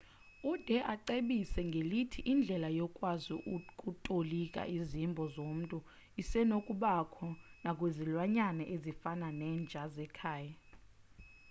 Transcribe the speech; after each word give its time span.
ude 0.51 0.77
acebise 0.93 1.59
ngelithi 1.69 2.19
indlela 2.31 2.69
yokwazi 2.79 3.33
ukutolika 3.57 4.61
izimbo 4.77 5.23
zomntu 5.35 5.77
isenokubakho 6.21 7.27
nakwizilwanyana 7.63 8.63
ezifana 8.75 9.27
nenja 9.39 9.81
zekhaya 9.95 10.55